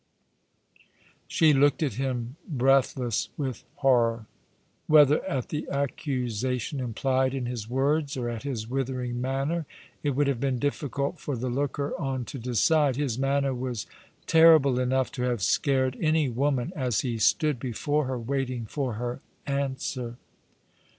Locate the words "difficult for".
10.57-11.35